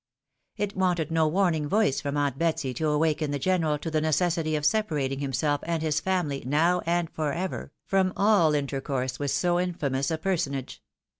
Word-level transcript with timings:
It 0.57 0.75
wanted 0.75 1.11
no 1.11 1.27
warning 1.27 1.67
voice 1.69 2.01
from 2.01 2.17
aunt 2.17 2.39
Betsy 2.39 2.73
to 2.73 2.87
awaken 2.89 3.29
the 3.29 3.37
general 3.37 3.77
to 3.77 3.91
the 3.91 4.01
necessity 4.01 4.55
of 4.55 4.65
separating 4.65 5.19
himself 5.19 5.61
and 5.61 5.83
his 5.83 5.99
family 5.99 6.41
now 6.43 6.81
and 6.87 7.07
for 7.07 7.31
ever, 7.31 7.71
from 7.85 8.11
all 8.17 8.55
intercourse 8.55 9.19
with 9.19 9.29
so 9.29 9.59
infamous 9.59 10.09
a 10.09 10.17
personage. 10.17 10.81